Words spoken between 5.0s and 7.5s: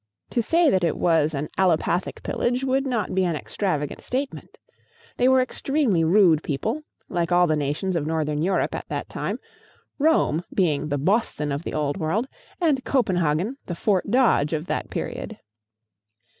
They were extremely rude people, like all